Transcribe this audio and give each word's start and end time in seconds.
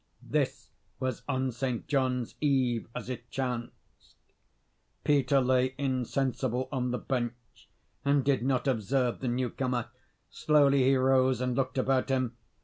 This 0.27 0.71
was 0.99 1.21
on 1.29 1.51
St. 1.51 1.85
John's 1.85 2.33
Eve, 2.41 2.87
as 2.95 3.07
it 3.07 3.29
chanced. 3.29 4.15
Peter 5.03 5.39
lay 5.39 5.75
insensible 5.77 6.67
on 6.71 6.89
the 6.89 6.97
bench, 6.97 7.69
and 8.03 8.25
did 8.25 8.41
not 8.43 8.67
observe 8.67 9.19
the 9.19 9.27
newcomer. 9.27 9.91
Slowly 10.31 10.81
he 10.85 10.95
rose, 10.95 11.39
and 11.39 11.55
looked 11.55 11.77
about 11.77 12.09
him. 12.09 12.35